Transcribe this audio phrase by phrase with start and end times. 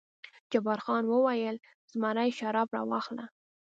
[0.51, 1.55] جبار خان وویل:
[1.91, 3.25] زمري شراب راواخله.